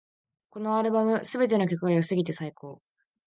[0.49, 2.81] このアルバム、すべての曲が良すぎて最高